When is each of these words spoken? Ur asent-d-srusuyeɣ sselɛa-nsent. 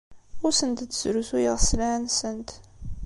Ur 0.45 0.51
asent-d-srusuyeɣ 0.55 1.57
sselɛa-nsent. 1.59 2.49